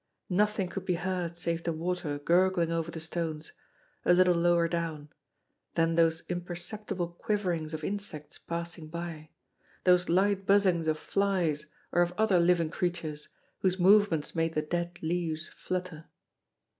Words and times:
Nothing 0.31 0.67
could 0.67 0.83
be 0.83 0.95
heard 0.95 1.37
save 1.37 1.61
the 1.63 1.71
water 1.71 2.17
gurgling 2.17 2.71
over 2.71 2.89
the 2.89 2.99
stones, 2.99 3.51
a 4.03 4.13
little 4.15 4.33
lower 4.33 4.67
down, 4.67 5.09
then 5.75 5.93
those 5.95 6.23
imperceptible 6.27 7.07
quiverings 7.07 7.71
of 7.75 7.83
insects 7.83 8.39
passing 8.39 8.87
by, 8.87 9.29
those 9.83 10.09
light 10.09 10.47
buzzings 10.47 10.87
of 10.87 10.97
flies 10.97 11.67
or 11.91 12.01
of 12.01 12.15
other 12.17 12.39
living 12.39 12.71
creatures 12.71 13.29
whose 13.59 13.77
movements 13.77 14.33
made 14.33 14.55
the 14.55 14.63
dead 14.63 14.97
leaves 15.03 15.49
flutter. 15.49 16.05